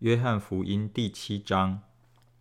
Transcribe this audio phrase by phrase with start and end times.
[0.00, 1.82] 约翰福音第七章。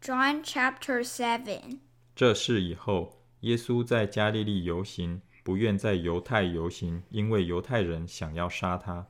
[0.00, 1.80] John chapter seven
[2.16, 9.06] 这事以后，耶稣在加利利游行，不愿在犹太游行，因为犹太人想要杀他。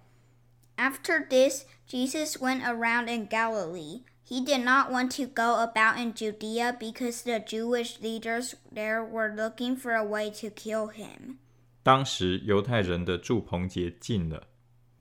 [0.76, 4.02] After this, Jesus went around in Galilee.
[4.26, 9.32] He did not want to go about in Judea because the Jewish leaders there were
[9.32, 11.36] looking for a way to kill him.
[11.84, 14.48] 当时犹太人的住棚节近了，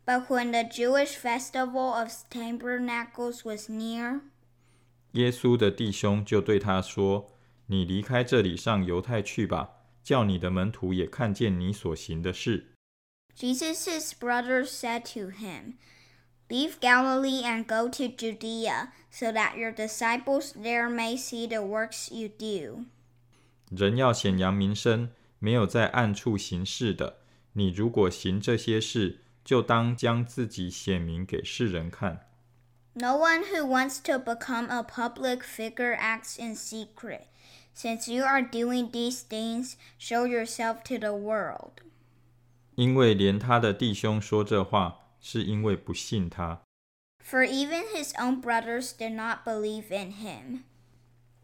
[0.04, 4.20] But when the Jewish festival of tabernacles was near,
[5.12, 9.70] 耶稣的弟兄就对他说：“你离开这里，上犹太去吧，
[10.04, 12.72] 叫你的门徒也看见你所行的事。”
[13.36, 15.74] Jesus' brothers said to him,
[16.48, 22.10] Leave Galilee and go to Judea, so that your disciples there may see the works
[22.14, 22.84] you do.
[23.70, 27.18] 人要显扬名声，没有在暗处行事的。
[27.54, 32.27] 你如果行这些事， 就当将自己显明给世人看。
[32.93, 37.27] No one who wants to become a public figure acts in secret.
[37.73, 41.81] Since you are doing these things, show yourself to the world.
[42.75, 46.61] 因为连他的弟兄说这话，是因为不信他。
[47.23, 50.63] For even his own brothers did not believe in him.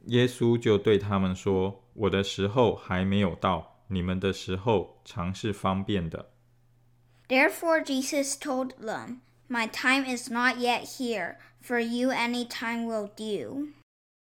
[0.07, 6.31] 耶稣就对他们说：“我的时候还没有到，你们的时候常是方便的。
[7.28, 11.36] Therefore Jesus told them, My time is not yet here.
[11.62, 13.68] For you any time will do.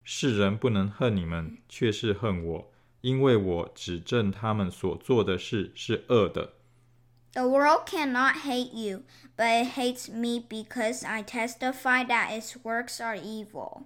[0.03, 6.55] 世人不能恨你们，却是恨我，因为我指证他们所做的事是恶的。
[7.31, 9.03] The world cannot hate you,
[9.38, 13.83] but it hates me because I testify that its works are evil.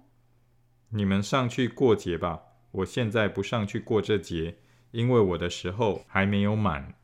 [0.88, 2.40] 你们上去过节吧，
[2.72, 4.56] 我现在不上去过这节，
[4.90, 6.94] 因为我的时候还没有满。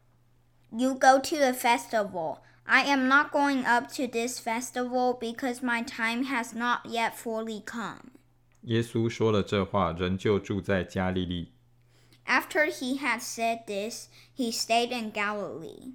[0.70, 2.38] You go to the festival.
[2.66, 7.62] I am not going up to this festival because my time has not yet fully
[7.64, 8.12] come.
[8.62, 11.52] 耶稣说了这话，人就住在加利利。
[12.27, 15.92] After he had said this, he stayed in Galilee.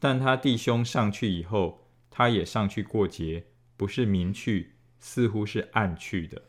[0.00, 3.44] 但他弟兄上去以后，他也上去过节，
[3.76, 6.42] 不是明去，似乎是暗去的。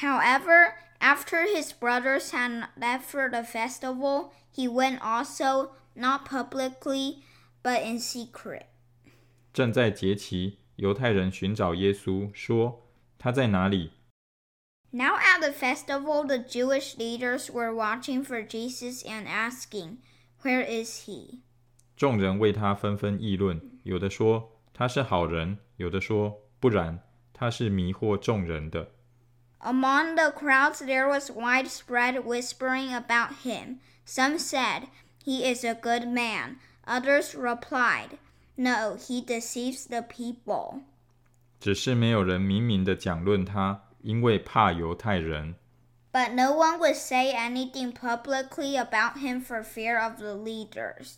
[0.00, 7.22] However, after his brothers had left for the festival, he went also, not publicly,
[7.62, 8.66] but in secret.
[9.52, 13.92] 正在节期，犹太人寻找耶稣，说他在哪里？
[14.90, 19.98] Now at the festival, the Jewish leaders were watching for Jesus and asking,
[20.42, 21.40] Where is he?
[21.96, 27.00] 众人为他纷纷议论，有的说他是好人，有的说不然，
[27.32, 28.92] 他是迷惑众人的。
[29.60, 33.78] Among the crowds, there was widespread whispering about him.
[34.06, 34.84] Some said,
[35.24, 36.56] He is a good man.
[36.86, 38.18] Others replied,
[38.56, 40.82] No, he deceives the people.
[41.58, 45.56] 只是没有人明明的讲论他，因为怕犹太人。
[46.12, 51.16] But no one would say anything publicly about him for fear of the leaders.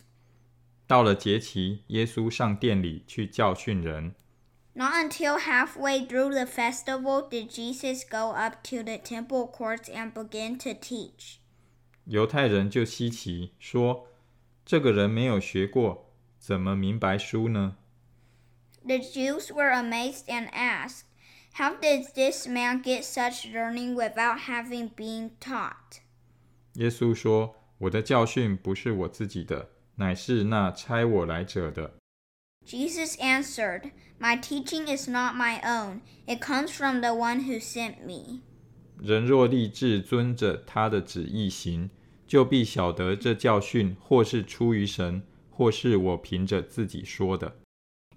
[0.87, 4.15] 到了节期，耶稣上殿里去教训人。
[4.73, 10.11] Not until halfway through the festival did Jesus go up to the temple courts and
[10.13, 11.39] begin to teach.
[12.05, 17.77] 犹太人就稀奇，说：“这个人没有学过，怎么明白书呢
[18.85, 21.03] The Jews were amazed and asked,
[21.53, 25.99] How did this man get such learning without having been taught?？”
[26.73, 31.95] 耶稣说：“我的教训不是我自己的，乃是那差我来者的。
[32.65, 38.05] Jesus answered, My teaching is not my own, it comes from the one who sent
[38.05, 38.41] me.
[39.02, 41.90] 人若立志遵着他的旨意行，
[42.26, 47.56] 就必晓得这教训或是出于神，或是我凭着自己说的。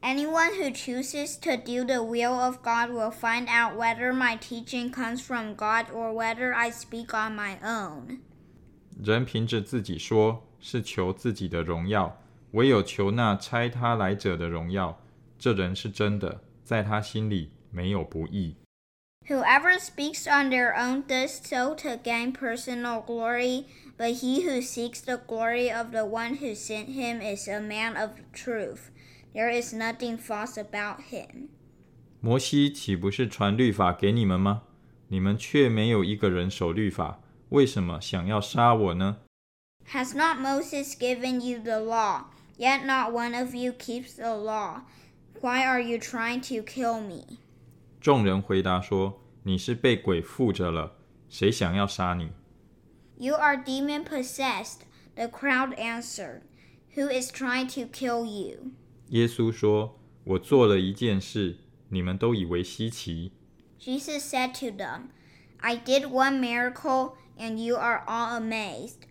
[0.02, 4.92] Anyone who chooses to do the will of God will find out whether my teaching
[4.92, 8.20] comes from God or whether I speak on my own.
[9.04, 12.12] 人凭着自己说，是求自己的荣耀；
[12.52, 15.02] 唯有求那差他来者的荣耀。
[15.40, 18.56] 这人是真的，在他心里没有不义。
[19.29, 23.67] Whoever speaks on their own does so to gain personal glory,
[23.97, 27.97] but he who seeks the glory of the one who sent him is a man
[27.97, 28.91] of truth.
[29.32, 31.49] There is nothing false about him.
[32.20, 34.64] 摩西岂不是传律法给你们吗？
[35.09, 39.19] 你们却没有一个人守律法，为什么想要杀我呢？
[39.93, 42.25] Has not Moses given you the law?
[42.59, 44.82] Yet not one of you keeps the law.
[45.41, 47.38] Why are you trying to kill me?
[48.00, 50.98] 众人回答说：“你是被鬼附着了，
[51.30, 52.30] 谁想要杀你？”
[53.18, 54.82] You are demon possessed.
[55.16, 56.42] The crowd answered,
[56.96, 58.72] Who is trying to kill you?
[59.10, 61.58] 耶稣说：“我做了一件事，
[61.90, 63.32] 你们都以为稀奇。
[63.80, 65.10] Jesus said to them,
[65.58, 69.08] I did one miracle, and you are all amazed.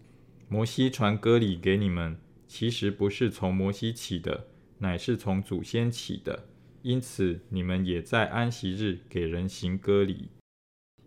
[0.49, 4.47] 摩西传割礼给你们，其实不是从摩西起的，
[4.79, 6.47] 乃是从祖先起的。
[6.87, 10.31] 因此，你们也在安息日给人行割礼。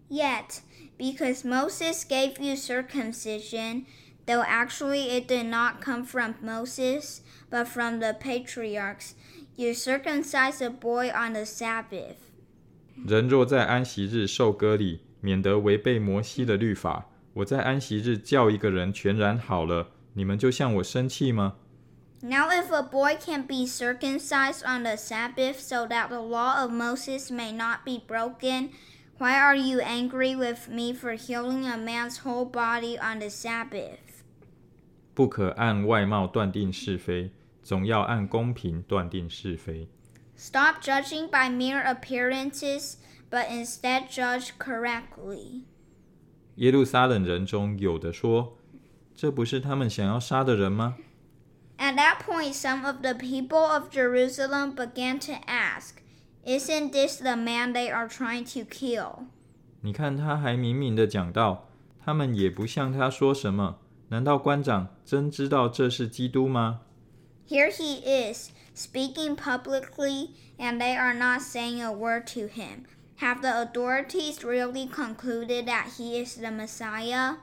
[0.10, 0.60] Yet,
[0.98, 3.86] because Moses gave you circumcision,
[4.26, 9.14] though actually it did not come from Moses, but from the patriarchs,
[9.56, 12.18] you circumcise a boy on the Sabbath.
[13.08, 17.06] 人若在安息日受割礼，免得违背摩西的律法，
[17.36, 21.56] 我在安息日叫一个人全然好了，你们就向我生气吗？
[22.23, 27.31] Now, if a boy can be circumcised on the Sabbath so that the law of Moses
[27.31, 28.70] may not be broken,
[29.19, 34.23] why are you angry with me for healing a man's whole body on the Sabbath?
[35.12, 37.31] 不可按外貌断定是非，
[37.62, 39.88] 总要按公平断定是非。
[40.37, 42.96] Stop judging by mere appearances,
[43.31, 45.62] but instead judge correctly.
[46.56, 48.55] 耶路撒冷人中有的说：“
[49.14, 50.96] 这不是他们想要杀的人吗？”
[51.99, 56.00] At that point, some of the people of Jerusalem began to ask,
[56.46, 59.26] Isn't this the man they are trying to kill?
[59.81, 61.69] 你看他还明明的讲道，
[62.05, 63.79] 他们也不向他说什么。
[64.08, 66.81] 难道官长真知道这是基督吗？
[67.49, 68.02] Here he
[68.32, 72.85] is, speaking publicly, and they are not saying a word to him.
[73.20, 77.37] Have the authorities really concluded that he is the Messiah?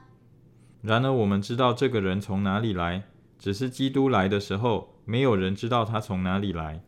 [0.81, 3.03] 然而我们知道这个人从哪里来，
[3.38, 6.82] 只是基督来的时候，没有人知道他从哪里来。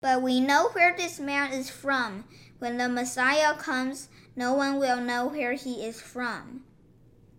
[0.00, 2.22] But we know where this man is from.
[2.58, 6.62] When the Messiah comes, no one will know where he is from.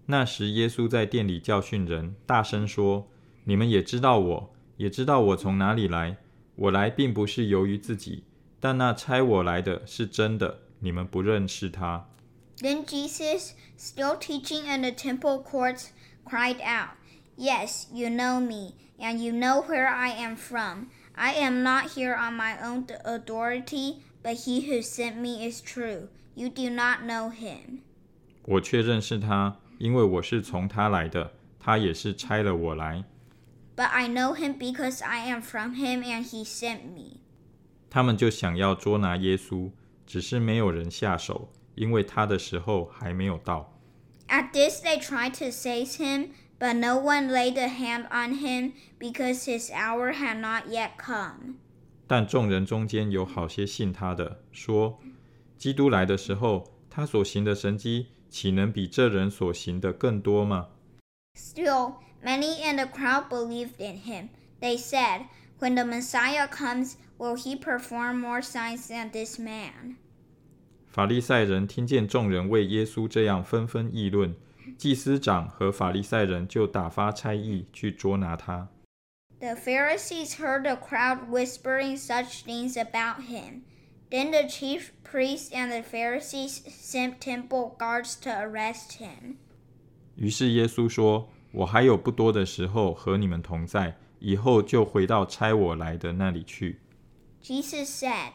[0.08, 3.08] 那时，耶稣在殿里教训人，大声说
[3.46, 6.18] ：“你们也知道我，也知道我从哪里来。
[6.56, 8.26] 我来并不是由于自己，
[8.60, 10.60] 但那差我来的是真的。
[10.80, 12.10] 你们不认识他。”
[12.58, 15.90] Then Jesus, still teaching in the temple courts,
[16.26, 16.98] cried out.
[17.41, 20.89] Yes, you know me, and you know where I am from.
[21.15, 26.09] I am not here on my own authority, but he who sent me is true.
[26.35, 27.81] You do not know him.
[28.45, 33.05] 我却认识他，因为我是从他来的，他也是差了我来。
[33.77, 37.21] But I know him because I am from him, and he sent me.
[37.91, 39.71] 他们就想要捉拿耶稣，
[40.07, 43.73] 只是没有人下手，因为他的时候还没有到。
[44.29, 46.31] At this, they tried to seize him,
[46.61, 51.57] but no one laid a hand on him because his hour had not yet come.
[52.07, 54.99] 但众人中间有好些信他的，说：
[55.59, 60.69] 基督来的时候，他所行的神迹，岂能比这人所行的更多吗？
[61.37, 64.29] Still, many in the crowd believed in him.
[64.61, 65.27] They said,
[65.59, 69.97] When the Messiah comes, will he perform more signs than this man?
[70.87, 74.35] 法利赛人听见众人为耶稣这样纷纷议论，
[74.77, 78.69] 祭司长和法利赛人就打发差役去捉拿他。
[79.39, 83.63] The Pharisees heard the crowd whispering such things about him.
[84.11, 89.37] Then the chief priests and the Pharisees sent temple guards to arrest him.
[90.15, 96.81] 于是耶稣说：“我还有不多的时候和你们同在，以后就回到差我来的那里去。
[97.43, 98.33] Jesus said,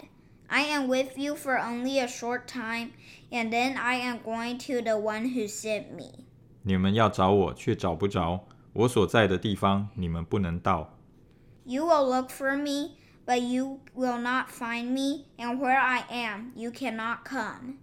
[0.47, 2.91] I am with you for only a short time,
[3.31, 6.25] and then I am going to the one who sent me.
[6.63, 8.41] 你们要找我，却找不着；
[8.73, 10.97] 我所在的地方，你们不能到。
[11.63, 16.51] You will look for me, but you will not find me, and where I am,
[16.55, 17.77] you cannot come.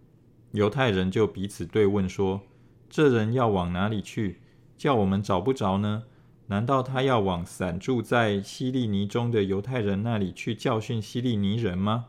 [0.53, 4.43] 犹太人就彼此对问说：“这人要往哪里去？
[4.77, 6.05] 叫我们找不着呢？
[6.49, 12.07] 难道他要往散住在希利尼中的犹太人那里去教训希利尼人吗？”？”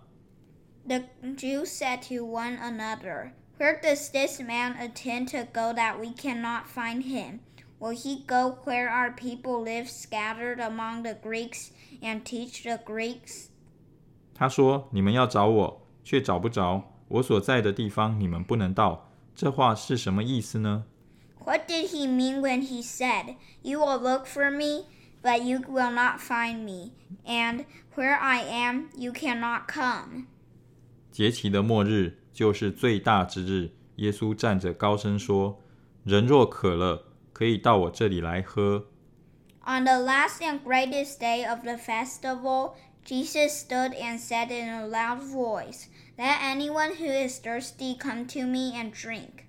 [0.88, 1.04] The
[1.36, 6.68] Jews said to one another, Where does this man intend to go that we cannot
[6.68, 7.42] find him?
[7.80, 11.72] Will he go where our people live scattered among the Greeks
[12.02, 13.50] and teach the Greeks?
[14.34, 20.86] 他说：“你们要找我，却找不着；我所在的地方，你们不能到。”这话是什么意思呢？
[21.46, 24.86] What did he mean when he said, You will look for me,
[25.22, 26.94] but you will not find me,
[27.26, 30.28] and where I am, you cannot come?
[31.14, 33.72] 节期的末日就是最大之日。
[33.96, 38.88] 耶稣站着高声说：“人若渴了，可以到我这里来喝。
[39.66, 44.88] On the last and greatest day of the festival, Jesus stood and said in a
[44.88, 49.46] loud voice, Let anyone who is thirsty come to me and drink.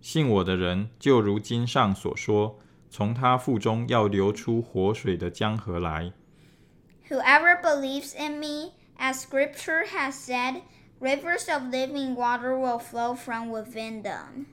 [0.00, 2.58] 信我的人，就如经上所说，
[2.90, 6.12] 从他腹中要流出活水的江河来。
[7.08, 10.62] Whoever believes in me, as Scripture has said,
[11.00, 14.46] Rivers of living water will flow from within them.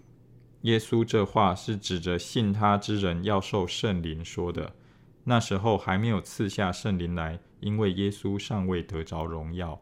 [0.62, 4.74] 耶稣这话是指着信他之人要受圣灵说的。
[5.26, 9.80] 那时候还没有赐下圣灵来，因为耶稣尚未得着荣耀。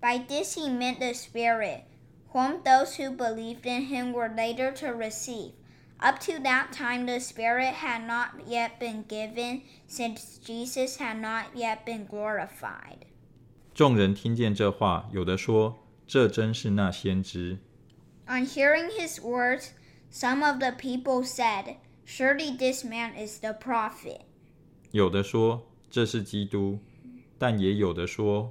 [0.00, 1.84] By this he meant the Spirit,
[2.32, 5.52] whom those who believed in him were later to receive.
[5.98, 11.54] Up to that time, the Spirit had not yet been given, since Jesus had not
[11.54, 13.06] yet been glorified.
[13.72, 15.76] 众人听见这话，有的说：“
[16.06, 17.58] 这真是那先知。
[18.26, 19.70] On hearing his words,
[20.10, 21.76] some of the people said,
[22.06, 24.22] Surely this man is the prophet.
[24.92, 26.78] ”有的说：“这是基督。”
[27.38, 28.50] 但也有的说：“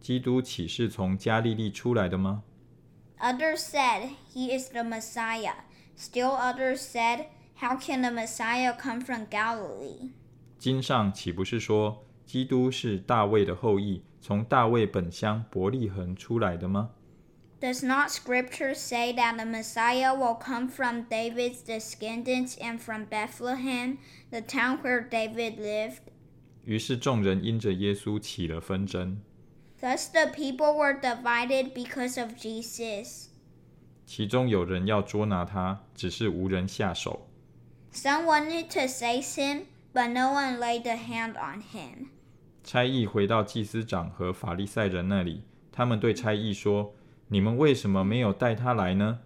[0.00, 2.42] 基督岂是从加利利出来的吗？”
[3.20, 5.54] Others said, He is the Messiah.
[5.96, 7.26] Still others said,
[7.60, 10.10] How can the Messiah come from Galilee?
[10.58, 16.90] 经上岂不是说 基督是大卫的后裔，从大卫本乡伯利恒出来的吗？
[17.60, 23.98] Does not Scripture say that the Messiah will come from David's descendants and from Bethlehem,
[24.30, 26.00] the town where David lived?
[26.64, 29.18] 于是众人因着耶稣起了纷争，
[29.80, 33.26] Thus the people were divided because of Jesus.
[34.06, 37.28] 其中有人要捉拿他，只是无人下手。
[37.92, 42.08] Some wanted to seize him, but no one laid a hand on him.
[42.67, 46.93] 差役回到祭司长和法利赛人那里，他们对差役说
[47.29, 49.19] ：“你们为什么没有带他来呢？”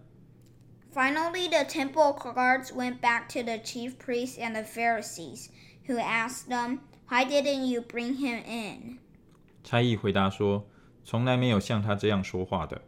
[0.94, 5.48] Finally, the temple guards went back to the chief priests and the Pharisees,
[5.88, 9.00] who asked them, Why didn't you bring him in?
[9.64, 10.68] 差役回答说
[11.04, 12.84] ：“从来没有像他这样说话的。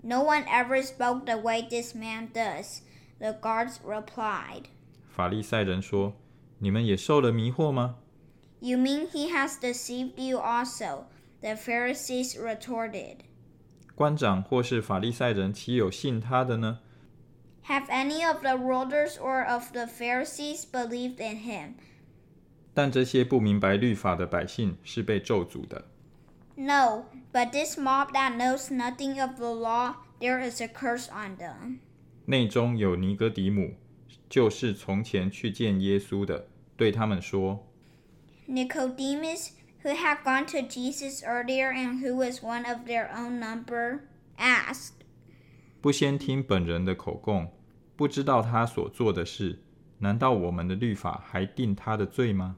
[0.00, 2.78] No one ever spoke the way this man does,
[3.18, 4.68] the guards replied.
[5.14, 6.14] ”法利赛人说
[6.60, 7.96] ：“你们也受了迷惑吗？
[8.59, 11.05] You mean he has deceived you also?
[11.41, 13.17] The Pharisees retorted.
[13.95, 16.79] 官长或是法利赛人岂有信他的呢？
[17.65, 21.73] Have any of the rulers or of the Pharisees believed in him?
[22.73, 25.85] 但这些不明白律法的百姓是被咒诅的。
[26.55, 31.37] No, but this mob that knows nothing of the law, there is a curse on
[31.37, 31.79] them.
[32.25, 33.75] 内中有尼哥底母，
[34.29, 36.47] 就是从前去见耶稣的，
[36.77, 37.67] 对他们说：
[38.47, 39.51] Nicodemus,
[39.83, 44.01] who had gone to Jesus earlier and who was one of their own number,
[44.37, 44.93] asked,
[45.81, 47.51] 不先听本人的口供，
[47.95, 49.59] 不知道他所做的事，
[49.99, 52.57] 难道我们的律法还定他的罪吗？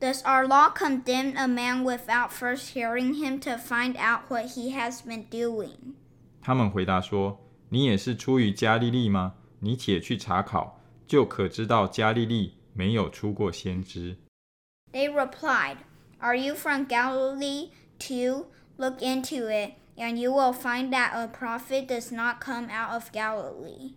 [0.00, 4.72] Does our law condemn a man without first hearing him to find out what he
[4.72, 5.94] has been doing?
[6.40, 9.34] 他们回答说：“你也是出于加利利吗？
[9.58, 14.16] 你且去查考，就可知道加利利没有出过先知。””
[14.93, 15.79] They replied,
[16.21, 18.47] Are you from Galilee too?
[18.77, 23.11] Look into it, and you will find that a prophet does not come out of
[23.11, 23.93] Galilee.